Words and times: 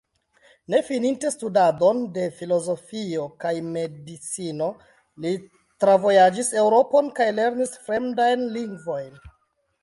Ne 0.73 0.77
fininte 0.85 1.29
studadon 1.33 1.99
de 2.15 2.23
filozofio 2.39 3.25
kaj 3.45 3.51
medicino, 3.75 4.71
li 5.27 5.35
travojaĝis 5.85 6.51
Eŭropon 6.63 7.13
kaj 7.21 7.29
lernis 7.43 7.77
fremdajn 7.85 8.49
lingvojn. 8.59 9.15